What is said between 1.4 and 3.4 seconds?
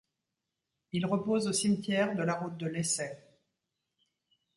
au cimetière de la route de Lessay.